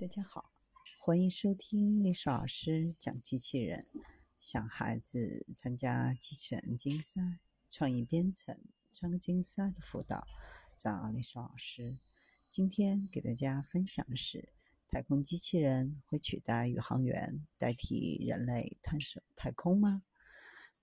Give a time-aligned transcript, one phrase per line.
[0.00, 0.50] 大家好，
[0.98, 3.84] 欢迎收听历史老师讲机器人。
[4.38, 7.20] 想孩子参加机器人竞赛、
[7.70, 8.58] 创意编程、
[8.94, 10.26] 创客竞赛的辅导，
[10.78, 11.98] 找历史老师。
[12.50, 14.54] 今天给大家分享的是：
[14.88, 20.02] 太空机器人会取代宇航员，代替人类探索太空吗？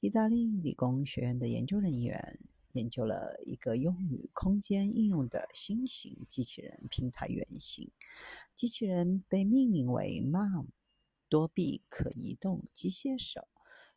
[0.00, 2.38] 意大利理工学院的研究人员。
[2.72, 7.90] 研究了一个用于空间应用的新型机器人平台原型。
[8.54, 10.66] 机器人被命名为 MOM，
[11.28, 13.48] 多臂可移动机械手，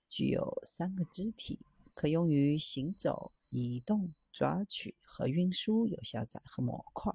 [0.09, 1.59] 具有三个肢体，
[1.93, 7.13] 可用于行走、移动、抓取和运输有效载荷模块。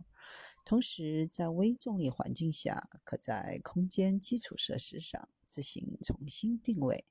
[0.64, 7.06] 同时，在微重力环境下，可在空间基础设施上自行重新定位。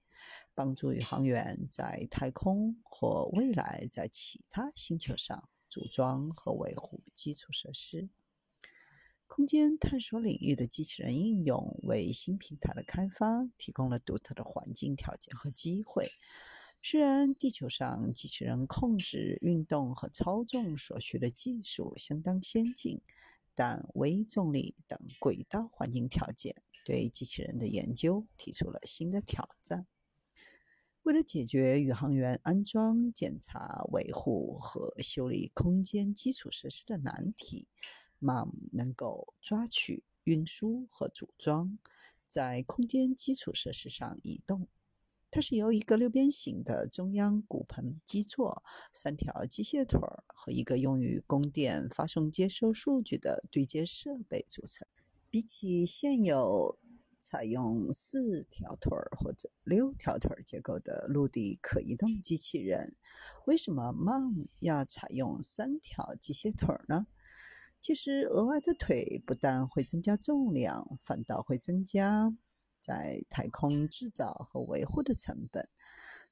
[0.53, 8.09] 帮助宇航员在太空或未来在其他星球上组装和维护基础设施。
[9.27, 16.09] 空间探索领域的机器人应用为新平台的开发提供了独特的环境条件和机会。
[16.81, 23.01] 虽然地球上机器人控制运动和操纵所需的技术相当先进，
[23.53, 29.85] 但微重力等轨道环境条件对机器人的研究提出了新的挑战。
[31.09, 37.65] 为了解决宇航员安装、检查、维护和修理空间基础设施的难题
[38.19, 41.79] ，MOM 能够抓取、运输和组装，
[42.27, 44.67] 在空间基础设施上移动。
[45.31, 48.61] 它是由一个六边形的中央骨盆基座、
[48.93, 54.87] 三条机械腿和一个用于供电、发送、接收数据的对接设备组成。
[55.31, 56.77] 比起现有
[57.19, 62.95] 采用四条腿或者六条腿结构的陆地可移动机器人，
[63.45, 67.07] 为什么 MOM 要采用三条机械腿呢？
[67.81, 72.35] 其实，额外的腿不但会增加重量，反倒会增加
[72.79, 75.69] 在太空制造和维护的成本。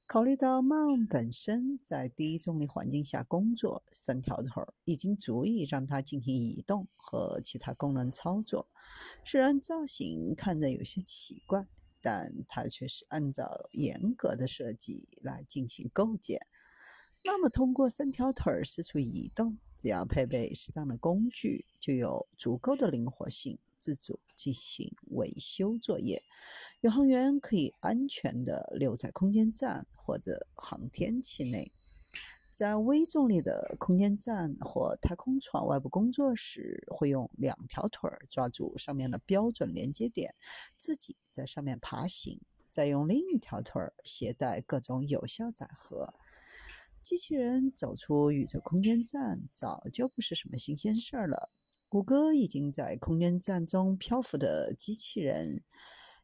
[0.08, 8.70] 考虑到 MOM 本身在低重力环境下工作，三条腿已经足以让它进行移动和其他功能操作。
[9.22, 11.66] 虽然造型看着有些奇怪，
[12.00, 16.40] 但它却是按照严格的设计来进行构建。
[17.24, 23.58] 那么，通过三条腿四处移动，只要配备适当的工具，就有足够的灵活性。
[23.80, 26.20] 自主进行维修作业，
[26.80, 31.70] 宇航员可以安全地留在空间站或者航天器内。
[32.50, 40.34] 在微重力的空间站或太空船外部工作时，会用两条腿抓住上面的标准连接点，
[40.76, 46.14] 自己在上面爬行，再用另一条腿携带各种有效载荷。
[47.08, 51.50] 机器人走出宇宙空间站早就不是什么新鲜事儿了。
[51.88, 55.62] 谷歌已经在空间站中漂浮的机器人，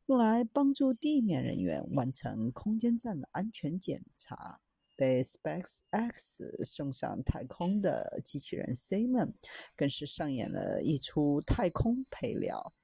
[0.04, 4.60] 用来帮助地面人员完成空间站的安全检查。
[4.94, 9.32] 被 SpaceX 送上太空的机器人 Simon，
[9.74, 12.74] 更是上演了一出太空陪聊。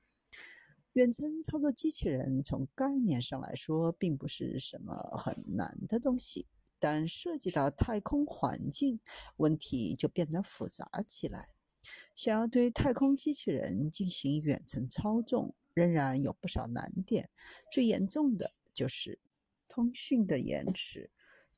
[0.94, 6.46] 远程操作机器人从概念上来说，并不是什么很难的东西，
[6.80, 8.98] 但涉及到太空环境，
[9.36, 11.50] 问题就变得复杂起来。
[12.16, 17.30] 想要对太空机器人进行远程操纵，仍然有不少难点。
[17.70, 19.18] 最严重的就是
[19.68, 21.10] 通讯的延迟。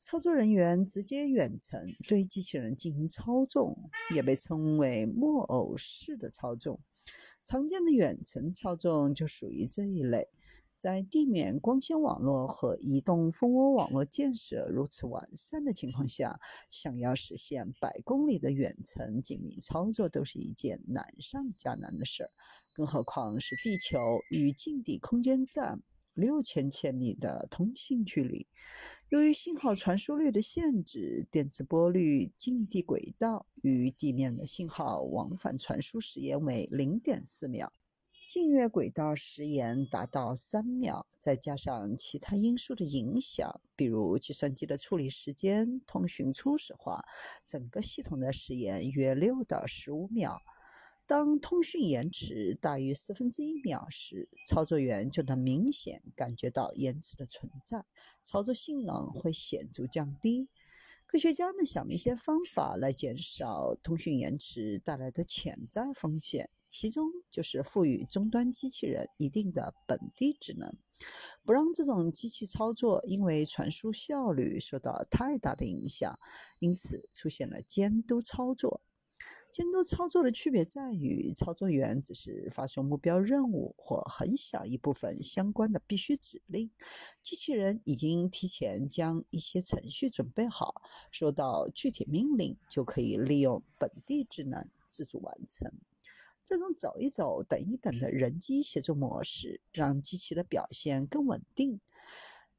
[0.03, 6.81] 操作人员直接远程对机器人进行操纵，也被称为木偶式的操纵。
[7.44, 10.28] 常见的远程操纵就属于这一类。
[10.82, 22.31] 在地面光纤网络和移动蜂窝网络建设如此完善的情况下，想要实现百公里的远程紧密操作都是一件难上加难的事儿，
[22.75, 25.81] 更何况是地球与近地空间站
[26.15, 28.49] 六千千米的通信距离。
[29.09, 37.72] 由于信号传输率的限制，电磁波率近地轨道与地面的信号往返传输时间为零点四秒。
[38.34, 47.05] 近月轨道时延达到三秒，再加上其他因素的影响，比如计算机的处理时间、通讯初始化，
[47.44, 50.40] 整个系统的时延约六到十五秒。
[51.06, 57.85] 当通讯延迟大于四分之一秒时，操作员就能明显感觉到延迟的存在，
[58.25, 60.49] 操作性能会显著降低。
[61.12, 66.49] 科学家们想了一些方法来减少通讯延迟带来的潜在风险。
[66.67, 70.75] 其中就是赋予终端机器人一定的本地职能，
[71.44, 76.19] 不让这种机器操作因为传输效率受到太大的影响，
[76.61, 78.81] 因此出现了监督操作。
[79.52, 86.70] 监督操作的区别在于，操作员只是发送目标任务或很小一部分相关的必须指令，
[87.22, 95.70] 机器人已经提前将一些程序准备好，收到具体命令就可以利用本地智能自主完成。
[96.43, 101.78] 这种走一走、等一等的人机协作模式，让机器的表现更稳定。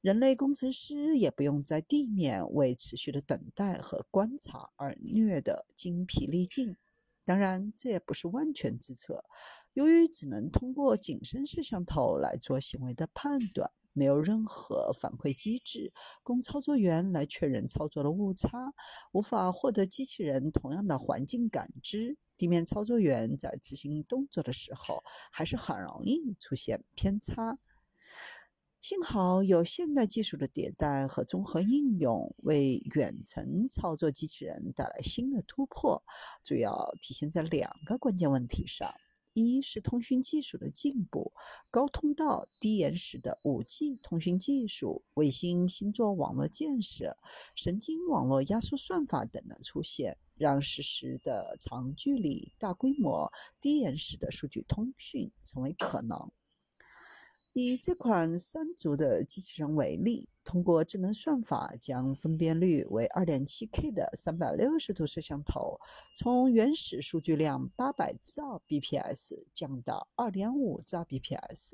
[0.03, 6.75] 人类工程师也不用在地面为持续的等待和观察而虐得精疲力尽。
[7.23, 9.23] 当然，这也不是万全之策。
[9.71, 18.73] 由于只能通过景深摄像头来做行为的判断，没有任何反馈机制供操作员来确认操作的误差，
[19.13, 22.17] 无法获得机器人同样的环境感知。
[22.35, 25.01] 地面操作员在执行动作的时候，
[25.31, 27.57] 还是很容易出现偏差。
[28.83, 36.03] 幸好有现代技术的迭代和综合应用，为远程操作机器人带来新的突破，
[36.43, 38.93] 主要体现在两个关键问题上：
[39.31, 41.31] 一是通讯技术的进步，
[41.71, 47.15] 高通道、低延时的 5G 通讯技术、卫星星座网络建设、
[47.55, 53.31] 神经网络压缩算法等的出现，让实时的长距离、大规模、
[53.61, 56.33] 低延时的数据通讯成为可能。
[57.55, 65.79] 以这款三足的机器人为例，通过智能算法将分辨率为 2.7K 的360度摄像头
[66.15, 71.73] 从原始数据量800兆 bps 降到2.5兆 bps，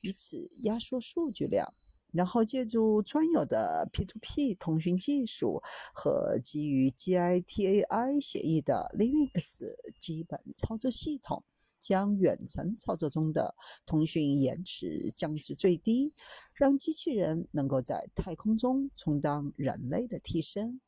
[0.00, 1.72] 以此压缩数据量，
[2.12, 5.62] 然后借助专有的 P2P 通讯技术
[5.94, 9.62] 和基于 GITAI 协议的 Linux
[10.00, 11.44] 基本操作系统。
[11.80, 13.54] 将远程操作中的
[13.86, 16.12] 通讯延迟降至最低，
[16.54, 20.80] 让机器人能够在太空中充当人类的替身。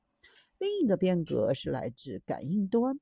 [0.58, 3.00] 另一个变革是来自感应端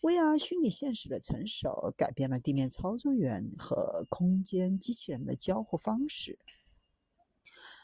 [0.00, 6.38] ，VR 虚拟现实的成熟改变了地面操作员和空间机器人的交互方式。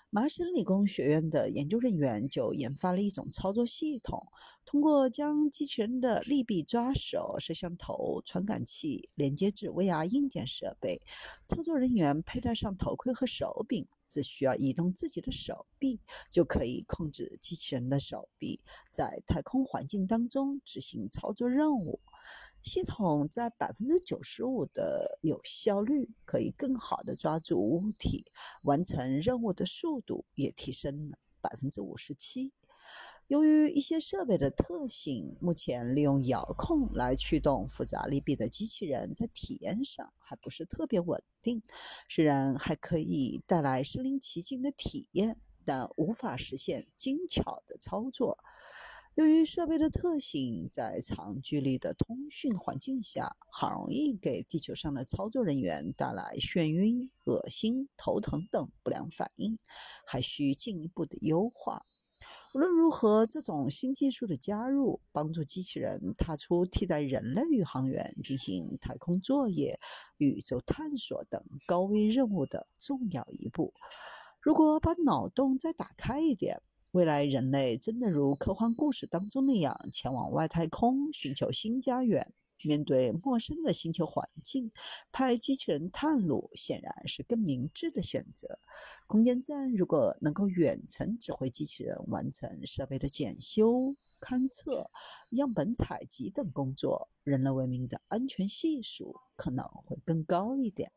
[0.08, 4.28] 麻省理工学院的研究人员就研发了一种操作系统，
[4.66, 11.00] 通过将机器人的利弊抓手、摄像头、传感器连接至 VR 硬件设备，
[11.46, 16.00] 操作人员佩戴上头盔和手柄，只需要移动自己的手臂，
[16.32, 18.60] 就可以控制机器人的手臂，
[18.90, 22.00] 在太空环境当中执行操作任务。
[22.60, 28.24] 系统在百分之九十五的有效率，可以更好地抓住物体，
[28.62, 32.52] 完成任务的速度也提升了百分之五十七。
[33.28, 41.60] 由于一些设备的特性，目前利用遥控来驱动复杂利弊的机器人，在体验上还不是特别稳定。
[42.08, 48.38] 虽然还可以带来身临其境的体验，但无法实现精巧的操作。
[49.16, 59.58] 由于设备的特性，在长距离的通讯环境下，很容易给地球上的操作人员带来眩晕、恶心、头疼等不良反应，
[60.06, 61.86] 还需进一步的优化。
[62.54, 69.78] 无论如何，这种新技术的加入，帮助机器人踏出替代人类宇航员进行太空作业、
[70.16, 73.74] 宇宙探索等高危任务的重要一步。
[74.40, 76.62] 如果把脑洞再打开一点，
[76.92, 82.32] 未来人类真的如科幻故事当中那样前往外太空寻求新家园，
[82.62, 84.70] 面对陌生的星球环境，
[85.12, 88.58] 派机器人探路显然是更明智的选择。
[89.06, 94.90] 空间站如果能够远程指挥机器人完成设备的检修、勘测、
[95.30, 100.92] 样本采集等工作，人类文明的安全系数可能会更高一点。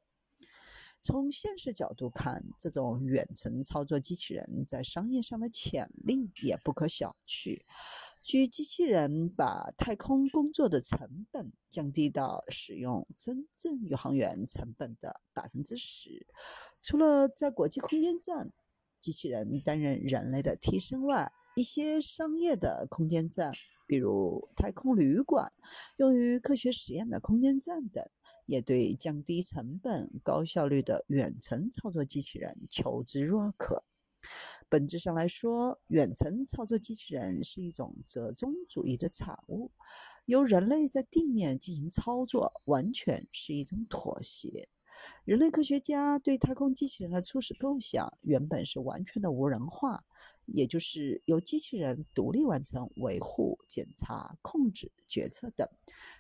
[1.02, 7.62] 从现实角度看，这种远程操作机器人在商业上的潜力也不可小觑。
[8.22, 16.28] 据机器人把太空工作的成本降低到使用真正宇航员成本的百分之十，
[16.82, 18.52] 除了在国际空间站，
[19.00, 23.52] 机器人担任人类的替身外，一些商业的空间站，
[23.88, 25.52] 比如太空旅馆、
[25.98, 28.04] 用于科学实验的空间站等。
[28.50, 33.84] 也对降低成本、高效率的远程操作机器人求之若渴。
[34.68, 39.72] 本质上来说，远程操作机器人是一种折中主义的产物，
[40.26, 44.68] 由人类在地面进行操作，完全是一种妥协。
[45.24, 50.04] 人类科学家对太空机器人的初始构想原本是完全的无人化，
[50.54, 55.68] 也就是由机器人独立完成维护、检查、控制、决策等。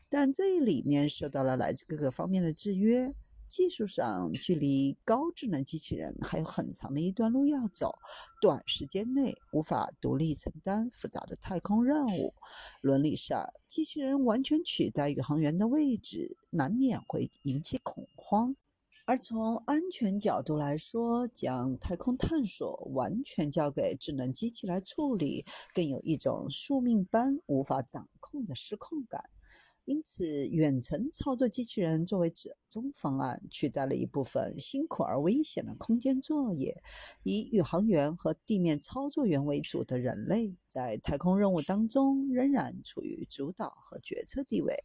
[0.09, 3.13] 但这一理念受到了来自各个方面的制约。
[3.47, 7.95] 技术上，距离高智能机器人还有很长的一段路要走，
[8.39, 12.35] 短时间内无法独立承担复杂的太空任务。
[12.81, 18.55] 伦理上，机器人完全取代宇航员的位置，难免会引起恐慌。
[19.09, 29.19] 而从安全角度来说，将太空探索完全交给智能机器来处理，更有一种宿命般无法掌控的失控感。
[29.89, 36.79] 因此，远程操作机器人作为折中方案，取代了一部分辛苦而危险的空间作业。
[37.23, 44.75] 以宇航员和地面操作员为主的人类，在太空任务当中仍然处于主导和决策地位。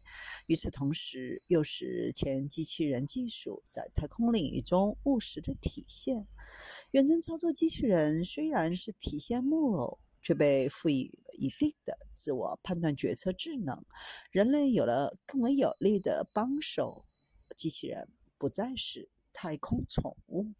[0.47, 6.27] 与此同时，又是前机器人技术在太空领域中务实的体现。
[6.93, 9.99] 远程操作机器人虽然是体现木偶。
[10.25, 13.85] 却被赋予了一定的自我判断决策智能，
[14.33, 17.05] 人类有了更为有力的帮手，
[17.57, 20.47] 机器人不再是太空宠物。